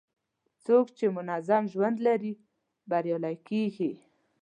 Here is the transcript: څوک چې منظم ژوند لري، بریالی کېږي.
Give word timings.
څوک 0.65 0.85
چې 0.97 1.05
منظم 1.17 1.63
ژوند 1.73 1.97
لري، 2.07 2.33
بریالی 2.89 3.35
کېږي. 3.47 3.91